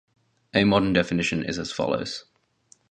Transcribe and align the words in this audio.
A 0.55 0.63
modern 0.63 0.93
definition 0.93 1.45
is 1.45 1.59
as 1.59 1.71
follows. 1.71 2.25